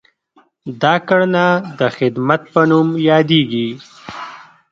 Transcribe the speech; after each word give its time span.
دا 0.81 0.95
کړنه 1.07 1.45
د 1.79 1.81
خدمت 1.97 2.41
په 2.53 2.61
نوم 2.69 2.87
یادیږي. 3.09 3.67